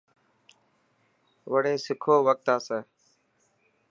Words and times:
وڙي 1.51 1.75
سکو 1.85 2.15
وقت 2.27 2.45
آسي. 2.55 2.79